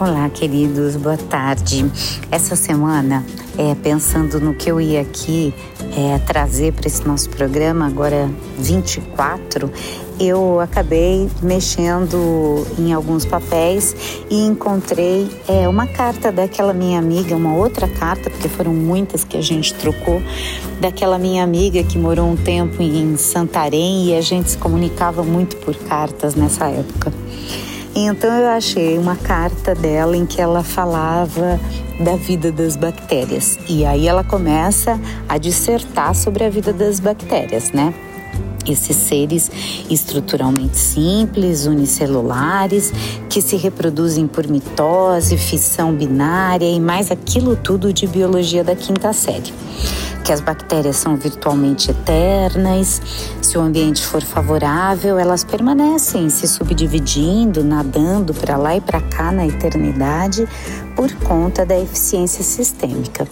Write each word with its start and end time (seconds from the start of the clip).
Olá, 0.00 0.30
queridos, 0.30 0.96
boa 0.96 1.18
tarde. 1.18 1.84
Essa 2.30 2.56
semana, 2.56 3.22
é, 3.58 3.74
pensando 3.74 4.40
no 4.40 4.54
que 4.54 4.70
eu 4.70 4.80
ia 4.80 5.02
aqui 5.02 5.52
é, 5.94 6.18
trazer 6.20 6.72
para 6.72 6.86
esse 6.86 7.06
nosso 7.06 7.28
programa, 7.28 7.86
agora 7.86 8.30
24, 8.58 9.70
eu 10.18 10.58
acabei 10.58 11.28
mexendo 11.42 12.66
em 12.78 12.94
alguns 12.94 13.26
papéis 13.26 13.94
e 14.30 14.40
encontrei 14.40 15.28
é, 15.46 15.68
uma 15.68 15.86
carta 15.86 16.32
daquela 16.32 16.72
minha 16.72 16.98
amiga, 16.98 17.36
uma 17.36 17.54
outra 17.54 17.86
carta, 17.86 18.30
porque 18.30 18.48
foram 18.48 18.72
muitas 18.72 19.22
que 19.22 19.36
a 19.36 19.42
gente 19.42 19.74
trocou, 19.74 20.22
daquela 20.80 21.18
minha 21.18 21.44
amiga 21.44 21.84
que 21.84 21.98
morou 21.98 22.26
um 22.26 22.36
tempo 22.36 22.82
em 22.82 23.18
Santarém 23.18 24.06
e 24.06 24.16
a 24.16 24.22
gente 24.22 24.52
se 24.52 24.56
comunicava 24.56 25.22
muito 25.22 25.58
por 25.58 25.74
cartas 25.74 26.34
nessa 26.34 26.68
época. 26.68 27.12
Então 27.94 28.32
eu 28.32 28.48
achei 28.48 28.96
uma 28.96 29.16
carta 29.16 29.74
dela 29.74 30.16
em 30.16 30.24
que 30.24 30.40
ela 30.40 30.62
falava 30.62 31.58
da 31.98 32.16
vida 32.16 32.52
das 32.52 32.76
bactérias. 32.76 33.58
E 33.68 33.84
aí 33.84 34.06
ela 34.06 34.22
começa 34.22 34.98
a 35.28 35.36
dissertar 35.36 36.14
sobre 36.14 36.44
a 36.44 36.50
vida 36.50 36.72
das 36.72 37.00
bactérias, 37.00 37.72
né? 37.72 37.92
Esses 38.66 38.96
seres 38.96 39.50
estruturalmente 39.90 40.76
simples, 40.76 41.66
unicelulares, 41.66 42.92
que 43.28 43.40
se 43.40 43.56
reproduzem 43.56 44.26
por 44.26 44.46
mitose, 44.46 45.36
fissão 45.36 45.92
binária 45.92 46.66
e 46.70 46.78
mais 46.78 47.10
aquilo 47.10 47.56
tudo 47.56 47.92
de 47.92 48.06
biologia 48.06 48.62
da 48.62 48.76
quinta 48.76 49.12
série 49.12 49.52
que 50.30 50.34
as 50.34 50.40
bactérias 50.40 50.94
são 50.94 51.16
virtualmente 51.16 51.90
eternas. 51.90 53.02
Se 53.42 53.58
o 53.58 53.60
ambiente 53.60 54.06
for 54.06 54.22
favorável, 54.22 55.18
elas 55.18 55.42
permanecem 55.42 56.30
se 56.30 56.46
subdividindo, 56.46 57.64
nadando 57.64 58.32
para 58.32 58.56
lá 58.56 58.76
e 58.76 58.80
para 58.80 59.00
cá 59.00 59.32
na 59.32 59.44
eternidade 59.44 60.46
por 60.94 61.12
conta 61.24 61.66
da 61.66 61.76
eficiência 61.76 62.44
sistêmica. 62.44 63.26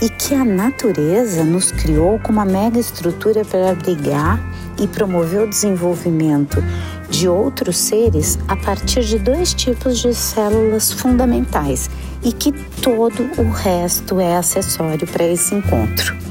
E 0.00 0.08
que 0.08 0.36
a 0.36 0.44
natureza 0.44 1.42
nos 1.42 1.72
criou 1.72 2.20
com 2.20 2.30
uma 2.30 2.44
mega 2.44 2.78
estrutura 2.78 3.44
para 3.44 3.70
abrigar 3.70 4.40
e 4.78 4.86
promover 4.86 5.42
o 5.42 5.50
desenvolvimento 5.50 6.62
de 7.10 7.28
outros 7.28 7.76
seres 7.76 8.38
a 8.46 8.54
partir 8.54 9.02
de 9.02 9.18
dois 9.18 9.52
tipos 9.52 9.98
de 9.98 10.14
células 10.14 10.92
fundamentais 10.92 11.90
e 12.22 12.32
que 12.32 12.52
todo 12.80 13.28
o 13.36 13.50
resto 13.50 14.20
é 14.20 14.36
acessório 14.36 15.08
para 15.08 15.24
esse 15.24 15.52
encontro. 15.52 16.25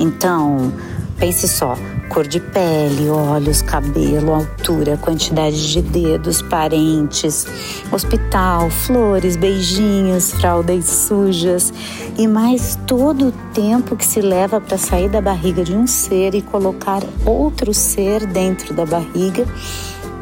Então, 0.00 0.72
pense 1.18 1.46
só: 1.46 1.76
cor 2.08 2.26
de 2.26 2.40
pele, 2.40 3.10
olhos, 3.10 3.60
cabelo, 3.60 4.32
altura, 4.32 4.96
quantidade 4.96 5.70
de 5.70 5.82
dedos, 5.82 6.40
parentes, 6.40 7.46
hospital, 7.92 8.70
flores, 8.70 9.36
beijinhos, 9.36 10.32
fraldas 10.32 10.86
sujas 10.86 11.72
e 12.18 12.26
mais 12.26 12.78
todo 12.86 13.28
o 13.28 13.32
tempo 13.52 13.94
que 13.94 14.04
se 14.04 14.22
leva 14.22 14.58
para 14.58 14.78
sair 14.78 15.10
da 15.10 15.20
barriga 15.20 15.62
de 15.62 15.76
um 15.76 15.86
ser 15.86 16.34
e 16.34 16.40
colocar 16.40 17.02
outro 17.26 17.74
ser 17.74 18.26
dentro 18.26 18.72
da 18.72 18.86
barriga. 18.86 19.46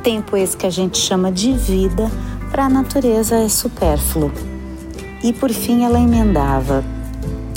Tempo 0.03 0.37
esse 0.37 0.57
que 0.57 0.67
a 0.67 0.71
gente 0.71 0.99
chama 0.99 1.31
de 1.31 1.53
vida, 1.53 2.11
para 2.51 2.65
a 2.65 2.69
natureza 2.69 3.37
é 3.37 3.49
supérfluo. 3.49 4.33
E 5.23 5.33
por 5.33 5.51
fim 5.51 5.85
ela 5.85 6.01
emendava: 6.01 6.85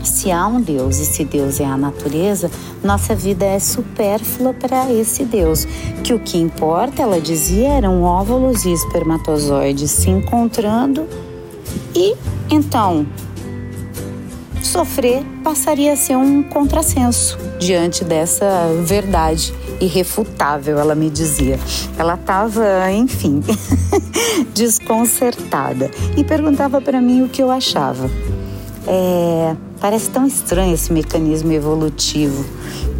se 0.07 0.31
há 0.31 0.47
um 0.47 0.61
Deus 0.61 0.97
e 0.97 1.05
se 1.05 1.23
Deus 1.23 1.59
é 1.59 1.65
a 1.65 1.77
natureza, 1.77 2.49
nossa 2.83 3.15
vida 3.15 3.45
é 3.45 3.59
supérflua 3.59 4.53
para 4.53 4.91
esse 4.91 5.23
Deus. 5.23 5.67
Que 6.03 6.13
o 6.13 6.19
que 6.19 6.37
importa, 6.37 7.01
ela 7.01 7.19
dizia, 7.19 7.69
eram 7.69 8.03
óvulos 8.03 8.65
e 8.65 8.71
espermatozoides 8.71 9.91
se 9.91 10.09
encontrando 10.09 11.07
e 11.95 12.15
então 12.49 13.05
sofrer 14.61 15.23
passaria 15.43 15.93
a 15.93 15.95
ser 15.95 16.15
um 16.15 16.43
contrassenso 16.43 17.37
diante 17.59 18.03
dessa 18.03 18.45
verdade 18.83 19.53
irrefutável, 19.79 20.79
ela 20.79 20.93
me 20.95 21.09
dizia. 21.09 21.59
Ela 21.97 22.13
estava, 22.13 22.91
enfim, 22.91 23.41
desconcertada 24.53 25.89
e 26.15 26.23
perguntava 26.23 26.79
para 26.79 27.01
mim 27.01 27.23
o 27.23 27.29
que 27.29 27.41
eu 27.41 27.49
achava. 27.49 28.09
É, 28.87 29.55
parece 29.81 30.11
tão 30.11 30.27
estranho 30.27 30.75
esse 30.75 30.93
mecanismo 30.93 31.51
evolutivo. 31.51 32.45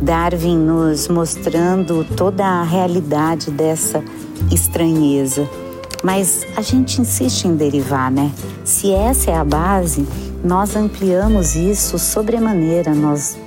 Darwin 0.01 0.57
nos 0.57 1.07
mostrando 1.07 2.03
toda 2.17 2.43
a 2.43 2.63
realidade 2.63 3.51
dessa 3.51 4.03
estranheza. 4.51 5.47
Mas 6.03 6.45
a 6.57 6.61
gente 6.63 6.99
insiste 6.99 7.45
em 7.45 7.55
derivar, 7.55 8.09
né? 8.09 8.31
Se 8.65 8.91
essa 8.91 9.29
é 9.29 9.35
a 9.35 9.45
base, 9.45 10.07
nós 10.43 10.75
ampliamos 10.75 11.55
isso 11.55 11.99
sobremaneira, 11.99 12.95
nós 12.95 13.37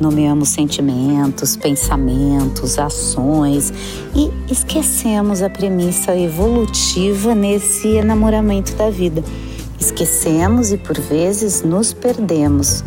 nomeamos 0.00 0.48
sentimentos, 0.48 1.54
pensamentos, 1.54 2.76
ações 2.76 3.72
e 4.16 4.28
esquecemos 4.52 5.42
a 5.42 5.48
premissa 5.48 6.16
evolutiva 6.16 7.36
nesse 7.36 7.86
enamoramento 7.86 8.74
da 8.74 8.90
vida. 8.90 9.22
Esquecemos 9.82 10.70
e 10.70 10.76
por 10.76 10.96
vezes 10.96 11.64
nos 11.64 11.92
perdemos. 11.92 12.84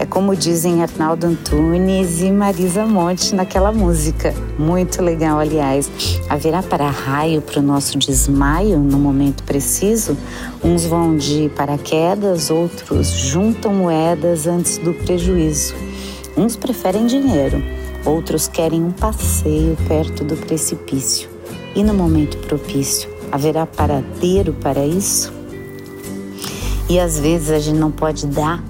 É 0.00 0.04
como 0.04 0.34
dizem 0.34 0.82
Arnaldo 0.82 1.28
Antunes 1.28 2.22
e 2.22 2.32
Marisa 2.32 2.84
Monte 2.84 3.36
naquela 3.36 3.70
música. 3.70 4.34
Muito 4.58 5.00
legal, 5.00 5.38
aliás. 5.38 5.88
Haverá 6.28 6.60
para 6.60 6.90
raio 6.90 7.40
para 7.40 7.60
o 7.60 7.62
nosso 7.62 7.96
desmaio 7.96 8.80
no 8.80 8.98
momento 8.98 9.44
preciso? 9.44 10.16
Uns 10.60 10.84
vão 10.84 11.16
de 11.16 11.48
paraquedas, 11.50 12.50
outros 12.50 13.10
juntam 13.12 13.72
moedas 13.72 14.48
antes 14.48 14.78
do 14.78 14.92
prejuízo. 14.92 15.72
Uns 16.36 16.56
preferem 16.56 17.06
dinheiro, 17.06 17.62
outros 18.04 18.48
querem 18.48 18.82
um 18.82 18.90
passeio 18.90 19.76
perto 19.86 20.24
do 20.24 20.36
precipício. 20.36 21.28
E 21.76 21.84
no 21.84 21.94
momento 21.94 22.38
propício, 22.38 23.08
haverá 23.30 23.64
paradeiro 23.66 24.52
para 24.54 24.84
isso? 24.84 25.43
E 26.88 27.00
às 27.00 27.18
vezes 27.18 27.50
a 27.50 27.58
gente 27.58 27.78
não 27.78 27.90
pode 27.90 28.26
dar 28.26 28.62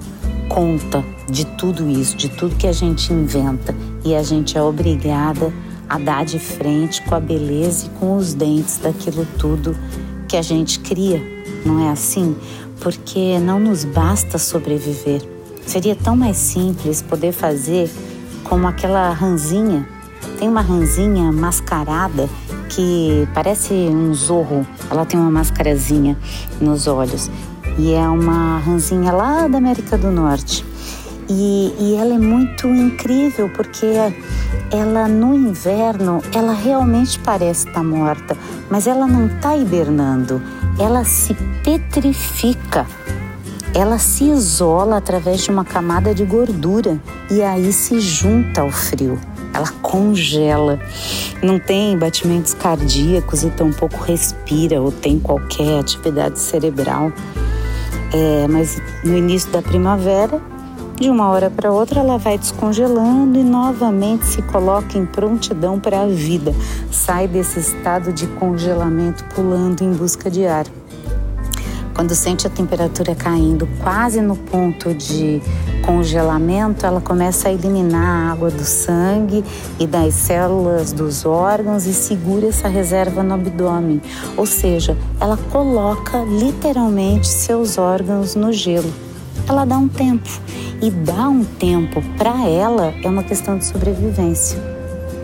conta 0.47 1.03
de 1.29 1.45
tudo 1.45 1.89
isso, 1.89 2.15
de 2.15 2.29
tudo 2.29 2.55
que 2.55 2.67
a 2.67 2.71
gente 2.71 3.11
inventa, 3.11 3.75
e 4.03 4.15
a 4.15 4.23
gente 4.23 4.57
é 4.57 4.61
obrigada 4.61 5.51
a 5.89 5.97
dar 5.97 6.25
de 6.25 6.39
frente 6.39 7.01
com 7.03 7.15
a 7.15 7.19
beleza 7.19 7.87
e 7.87 7.89
com 7.99 8.15
os 8.15 8.33
dentes 8.33 8.77
daquilo 8.77 9.27
tudo 9.37 9.75
que 10.27 10.37
a 10.37 10.41
gente 10.41 10.79
cria, 10.79 11.21
não 11.65 11.79
é 11.87 11.91
assim? 11.91 12.35
Porque 12.79 13.39
não 13.39 13.59
nos 13.59 13.83
basta 13.83 14.37
sobreviver. 14.37 15.21
Seria 15.65 15.95
tão 15.95 16.15
mais 16.15 16.37
simples 16.37 17.01
poder 17.01 17.31
fazer 17.31 17.89
como 18.43 18.67
aquela 18.67 19.11
ranzinha. 19.11 19.87
Tem 20.39 20.47
uma 20.47 20.61
ranzinha 20.61 21.31
mascarada 21.31 22.29
que 22.69 23.27
parece 23.33 23.73
um 23.73 24.13
zorro. 24.13 24.65
Ela 24.89 25.05
tem 25.05 25.19
uma 25.19 25.31
mascarazinha 25.31 26.17
nos 26.59 26.87
olhos 26.87 27.29
e 27.77 27.93
é 27.93 28.07
uma 28.07 28.59
ranzinha 28.59 29.11
lá 29.11 29.47
da 29.47 29.57
América 29.57 29.97
do 29.97 30.11
Norte. 30.11 30.65
E, 31.27 31.73
e, 31.79 31.95
ela 31.95 32.13
é 32.13 32.19
muito 32.19 32.67
incrível 32.67 33.49
porque 33.49 33.87
ela 34.71 35.07
no 35.07 35.33
inverno 35.33 36.21
ela 36.31 36.53
realmente 36.53 37.17
parece 37.17 37.67
estar 37.67 37.79
tá 37.79 37.83
morta, 37.83 38.37
mas 38.69 38.85
ela 38.85 39.07
não 39.07 39.25
está 39.25 39.57
hibernando, 39.57 40.39
ela 40.77 41.03
se 41.03 41.33
petrifica, 41.63 42.85
ela 43.73 43.97
se 43.97 44.25
isola 44.25 44.97
através 44.97 45.41
de 45.41 45.49
uma 45.49 45.65
camada 45.65 46.13
de 46.13 46.23
gordura 46.23 46.99
e 47.31 47.41
aí 47.41 47.73
se 47.73 47.99
junta 47.99 48.61
ao 48.61 48.71
frio. 48.71 49.19
Ela 49.51 49.69
congela, 49.81 50.79
não 51.41 51.57
tem 51.57 51.97
batimentos 51.97 52.53
cardíacos 52.53 53.43
e 53.43 53.49
tampouco 53.49 54.03
respira 54.03 54.81
ou 54.81 54.91
tem 54.91 55.17
qualquer 55.17 55.79
atividade 55.79 56.39
cerebral. 56.39 57.11
É, 58.17 58.47
mas 58.47 58.81
no 59.03 59.17
início 59.17 59.51
da 59.51 59.61
primavera, 59.61 60.41
de 60.95 61.09
uma 61.09 61.27
hora 61.27 61.49
para 61.49 61.69
outra, 61.69 61.99
ela 61.99 62.17
vai 62.17 62.37
descongelando 62.37 63.37
e 63.37 63.43
novamente 63.43 64.23
se 64.23 64.41
coloca 64.41 64.97
em 64.97 65.05
prontidão 65.05 65.77
para 65.77 66.03
a 66.03 66.07
vida. 66.07 66.55
Sai 66.89 67.27
desse 67.27 67.59
estado 67.59 68.13
de 68.13 68.25
congelamento 68.27 69.25
pulando 69.35 69.81
em 69.81 69.91
busca 69.91 70.31
de 70.31 70.45
ar. 70.45 70.65
Quando 71.93 72.15
sente 72.15 72.47
a 72.47 72.49
temperatura 72.49 73.13
caindo 73.15 73.67
quase 73.83 74.21
no 74.21 74.37
ponto 74.37 74.93
de 74.93 75.41
congelamento, 75.85 76.85
ela 76.85 76.99
começa 76.99 77.47
a 77.47 77.53
eliminar 77.53 78.03
a 78.03 78.31
água 78.31 78.49
do 78.49 78.63
sangue 78.63 79.43
e 79.79 79.85
das 79.85 80.13
células 80.13 80.91
dos 80.91 81.25
órgãos 81.25 81.85
e 81.85 81.93
segura 81.93 82.47
essa 82.47 82.67
reserva 82.67 83.21
no 83.21 83.35
abdômen. 83.35 84.01
Ou 84.35 84.45
seja, 84.45 84.97
ela 85.19 85.37
coloca 85.51 86.23
literalmente 86.23 87.27
seus 87.27 87.77
órgãos 87.77 88.35
no 88.35 88.51
gelo. 88.51 88.91
Ela 89.47 89.63
dá 89.63 89.77
um 89.77 89.87
tempo 89.87 90.29
e 90.81 90.89
dar 90.89 91.29
um 91.29 91.43
tempo 91.43 92.01
para 92.17 92.47
ela 92.47 92.93
é 93.03 93.07
uma 93.07 93.23
questão 93.23 93.57
de 93.57 93.65
sobrevivência. 93.65 94.59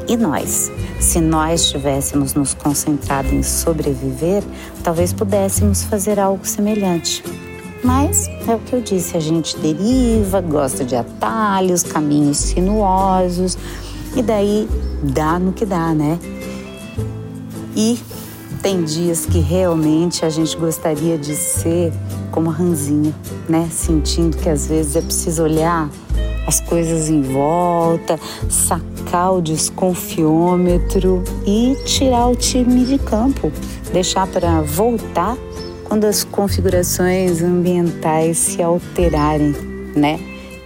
E 0.08 0.16
nós? 0.16 0.72
Se 1.00 1.20
nós 1.20 1.70
tivéssemos 1.70 2.34
nos 2.34 2.54
concentrado 2.54 3.34
em 3.34 3.42
sobreviver, 3.42 4.44
talvez 4.84 5.12
pudéssemos 5.12 5.84
fazer 5.84 6.20
algo 6.20 6.46
semelhante. 6.46 7.24
Mas 7.84 8.28
é 8.48 8.56
o 8.56 8.60
que 8.60 8.74
eu 8.74 8.82
disse, 8.82 9.18
a 9.18 9.20
gente 9.20 9.58
deriva, 9.58 10.40
gosta 10.40 10.86
de 10.86 10.96
atalhos, 10.96 11.84
caminhos 11.84 12.38
sinuosos, 12.38 13.58
e 14.16 14.22
daí 14.22 14.68
dá 15.02 15.40
no 15.40 15.52
que 15.52 15.66
dá, 15.66 15.94
né? 15.94 16.20
E 17.76 17.98
tem 18.62 18.84
dias 18.84 19.26
que 19.26 19.40
realmente 19.40 20.24
a 20.24 20.30
gente 20.30 20.56
gostaria 20.56 21.18
de 21.18 21.36
ser 21.36 21.92
como 22.32 22.50
a 22.50 22.54
ranzinha, 22.54 23.14
né? 23.50 23.68
Sentindo 23.72 24.38
que 24.38 24.50
às 24.50 24.68
vezes 24.68 24.96
é 24.96 25.02
preciso 25.02 25.44
olhar 25.44 25.90
as 26.46 26.60
coisas 26.60 27.10
em 27.10 27.22
volta, 27.22 28.20
sacar 28.50 29.34
o 29.34 29.42
desconfiômetro 29.42 31.24
e 31.46 31.76
tirar 31.86 32.28
o 32.28 32.36
time 32.36 32.86
de 32.86 32.98
campo, 32.98 33.52
deixar 33.92 34.28
para 34.28 34.62
voltar 34.62 35.38
quando 35.92 36.06
as 36.06 36.24
configurações 36.24 37.42
ambientais 37.44 38.38
se 38.38 38.64
alterarem, 38.64 39.54
né? 39.94 40.22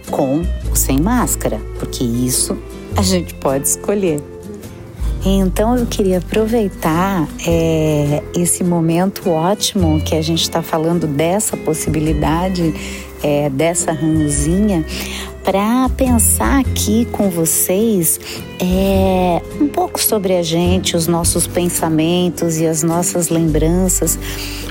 Com 0.08 0.44
ou 0.68 0.76
sem 0.76 1.00
máscara, 1.00 1.60
porque 1.80 2.04
isso 2.04 2.56
a 2.96 3.02
gente 3.02 3.34
pode 3.34 3.66
escolher. 3.66 4.22
Então 5.24 5.76
eu 5.76 5.84
queria 5.84 6.18
aproveitar 6.18 7.28
é, 7.44 8.22
esse 8.36 8.62
momento 8.62 9.28
ótimo 9.28 10.00
que 10.00 10.14
a 10.14 10.22
gente 10.22 10.42
está 10.42 10.62
falando 10.62 11.08
dessa 11.08 11.56
possibilidade, 11.56 12.72
é, 13.20 13.50
dessa 13.50 13.90
ranzinha, 13.90 14.84
para 15.46 15.88
pensar 15.90 16.58
aqui 16.58 17.04
com 17.12 17.30
vocês 17.30 18.18
é, 18.58 19.40
um 19.60 19.68
pouco 19.68 20.02
sobre 20.02 20.36
a 20.36 20.42
gente, 20.42 20.96
os 20.96 21.06
nossos 21.06 21.46
pensamentos 21.46 22.58
e 22.58 22.66
as 22.66 22.82
nossas 22.82 23.28
lembranças, 23.28 24.18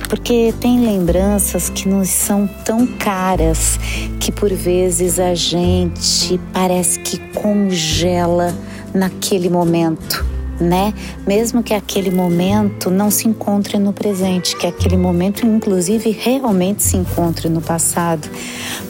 porque 0.09 0.53
tem 0.59 0.81
lembranças 0.81 1.69
que 1.69 1.87
nos 1.87 2.09
são 2.09 2.45
tão 2.65 2.85
caras 2.85 3.79
que 4.19 4.33
por 4.33 4.51
vezes 4.51 5.17
a 5.17 5.33
gente 5.33 6.37
parece 6.51 6.99
que 6.99 7.19
congela 7.31 8.53
naquele 8.93 9.49
momento 9.49 10.34
né? 10.59 10.93
Mesmo 11.25 11.61
que 11.61 11.73
aquele 11.73 12.11
momento 12.11 12.89
não 12.89 13.11
se 13.11 13.27
encontre 13.27 13.77
no 13.77 13.93
presente, 13.93 14.55
que 14.55 14.67
aquele 14.67 14.97
momento, 14.97 15.45
inclusive, 15.45 16.11
realmente 16.11 16.83
se 16.83 16.97
encontre 16.97 17.49
no 17.49 17.61
passado, 17.61 18.27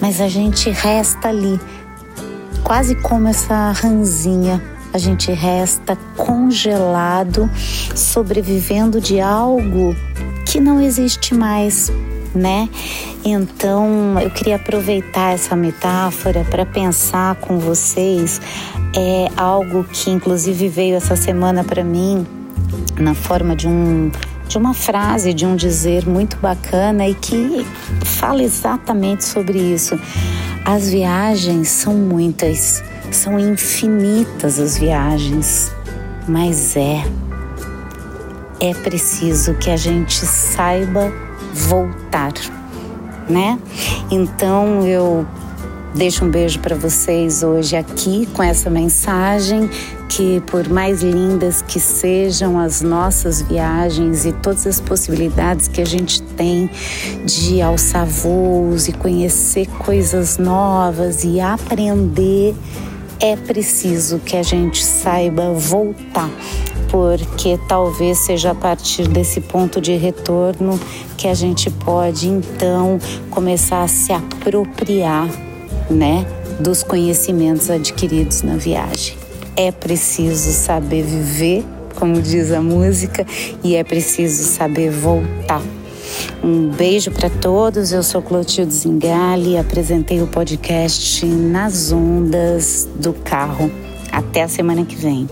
mas 0.02 0.22
a 0.22 0.28
gente 0.28 0.70
resta 0.70 1.30
ali, 1.30 1.60
quase 2.64 2.96
como 2.96 3.28
essa 3.28 3.72
ranzinha. 3.72 4.62
A 4.94 4.98
gente 4.98 5.30
resta 5.30 5.98
congelado, 6.16 7.50
sobrevivendo 7.94 9.02
de 9.02 9.20
algo 9.20 9.94
que 10.46 10.62
não 10.62 10.80
existe 10.80 11.36
mais, 11.36 11.92
né? 12.36 12.70
Então, 13.24 14.20
eu 14.20 14.30
queria 14.30 14.58
aproveitar 14.58 15.34
essa 15.34 15.56
metáfora 15.56 16.46
para 16.50 16.66
pensar 16.66 17.36
com 17.36 17.58
vocês 17.58 18.40
é 18.96 19.28
algo 19.36 19.84
que 19.84 20.10
inclusive 20.10 20.70
veio 20.70 20.96
essa 20.96 21.16
semana 21.16 21.64
para 21.64 21.84
mim 21.84 22.26
na 22.98 23.14
forma 23.14 23.56
de 23.56 23.68
um 23.68 24.12
de 24.48 24.60
uma 24.60 24.76
frase, 24.76 25.34
de 25.34 25.44
um 25.44 25.56
dizer 25.56 26.08
muito 26.08 26.38
bacana 26.38 27.08
e 27.08 27.16
que 27.16 27.66
fala 28.04 28.44
exatamente 28.44 29.26
sobre 29.26 29.58
isso. 29.58 30.00
As 30.64 30.88
viagens 30.88 31.70
são 31.70 31.96
muitas, 31.96 32.84
são 33.12 33.40
infinitas 33.40 34.60
as 34.60 34.78
viagens, 34.78 35.72
mas 36.28 36.76
é 36.76 37.04
é 38.60 38.74
preciso 38.74 39.56
que 39.56 39.70
a 39.70 39.78
gente 39.78 40.26
saiba 40.26 41.12
voltar, 41.56 42.34
né? 43.30 43.58
Então 44.12 44.86
eu 44.86 45.26
deixo 45.96 46.26
um 46.26 46.30
beijo 46.30 46.60
para 46.60 46.76
vocês 46.76 47.42
hoje 47.42 47.78
aqui 47.78 48.28
com 48.34 48.44
essa 48.44 48.70
mensagem 48.70 49.70
que 50.10 50.42
por 50.42 50.68
mais 50.68 51.02
lindas 51.02 51.62
que 51.62 51.80
sejam 51.80 52.60
as 52.60 52.82
nossas 52.82 53.42
viagens 53.42 54.26
e 54.26 54.34
todas 54.34 54.68
as 54.68 54.82
possibilidades 54.82 55.70
que 55.70 55.82
a 55.82 55.86
gente 55.86 56.22
tem 56.22 56.70
de 57.24 57.62
alçar 57.62 58.06
voos 58.06 58.90
e 58.90 58.92
conhecer 58.92 59.68
coisas 59.68 60.38
novas 60.38 61.24
e 61.24 61.40
aprender, 61.40 62.54
é 63.20 63.38
preciso 63.38 64.20
que 64.20 64.36
a 64.36 64.44
gente 64.44 64.84
saiba 64.84 65.54
voltar 65.54 66.30
porque 66.96 67.60
talvez 67.68 68.20
seja 68.20 68.52
a 68.52 68.56
partir 68.56 69.06
desse 69.06 69.42
ponto 69.42 69.82
de 69.82 69.98
retorno 69.98 70.80
que 71.18 71.28
a 71.28 71.34
gente 71.34 71.70
pode 71.70 72.30
então 72.30 72.98
começar 73.30 73.84
a 73.84 73.88
se 73.90 74.14
apropriar, 74.14 75.28
né, 75.90 76.26
dos 76.58 76.84
conhecimentos 76.84 77.70
adquiridos 77.70 78.44
na 78.44 78.56
viagem. 78.56 79.18
É 79.58 79.74
preciso 79.74 80.54
saber 80.54 81.04
viver, 81.04 81.66
como 81.96 82.22
diz 82.22 82.54
a 82.54 82.62
música, 82.62 83.28
e 83.62 83.76
é 83.76 83.84
preciso 83.84 84.44
saber 84.44 84.90
voltar. 84.90 85.62
Um 86.42 86.70
beijo 86.70 87.12
para 87.12 87.30
todos. 87.30 87.92
Eu 87.92 88.04
sou 88.04 88.22
Clotilde 88.22 88.74
Zingali, 88.74 89.58
apresentei 89.58 90.22
o 90.22 90.28
podcast 90.28 91.26
Nas 91.26 91.92
Ondas 91.92 92.88
do 92.96 93.12
Carro. 93.12 93.70
Até 94.14 94.44
a 94.44 94.48
semana 94.48 94.86
que 94.86 94.96
vem. 94.96 95.28